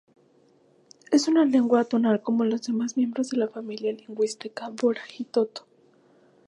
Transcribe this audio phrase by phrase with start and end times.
[1.11, 5.67] Es una lengua tonal como los demás miembros de la familia lingüística bora-huitoto.